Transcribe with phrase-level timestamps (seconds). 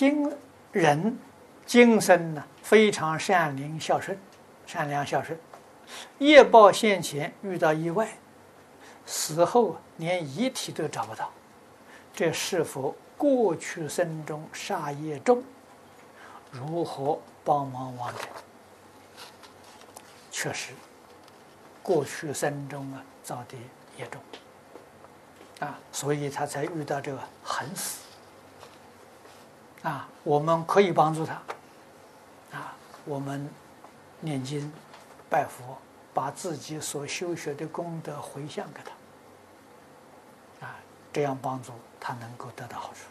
[0.00, 0.34] 今
[0.72, 1.18] 人
[1.66, 4.18] 今生呢非常善良孝顺，
[4.66, 5.38] 善良孝顺，
[6.16, 8.16] 业报现前遇到意外，
[9.04, 11.30] 死后连遗体都找不到，
[12.14, 15.44] 这是否过去生中杀业重？
[16.50, 18.22] 如何帮忙亡者？
[20.32, 20.72] 确实，
[21.82, 23.54] 过去生中啊造的
[23.98, 24.18] 业重
[25.58, 27.98] 啊，所以他才遇到这个横死
[29.82, 30.08] 啊。
[30.22, 31.34] 我们可以帮助他
[32.52, 33.48] 啊，我们
[34.20, 34.70] 念经、
[35.30, 35.78] 拜佛，
[36.12, 38.80] 把自己所修学的功德回向给
[40.60, 40.74] 他啊，
[41.12, 43.06] 这样帮助他能够得到好处。